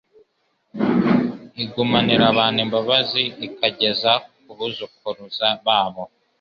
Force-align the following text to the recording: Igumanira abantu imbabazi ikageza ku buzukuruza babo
Igumanira 1.63 2.23
abantu 2.33 2.59
imbabazi 2.65 3.23
ikageza 3.47 4.11
ku 4.43 4.51
buzukuruza 4.57 5.47
babo 5.65 6.03